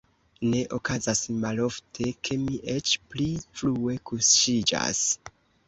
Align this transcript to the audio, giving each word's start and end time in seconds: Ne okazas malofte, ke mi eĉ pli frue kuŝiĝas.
Ne 0.53 0.61
okazas 0.77 1.21
malofte, 1.43 2.09
ke 2.29 2.39
mi 2.47 2.57
eĉ 2.77 2.95
pli 3.13 3.29
frue 3.61 4.01
kuŝiĝas. 4.11 5.07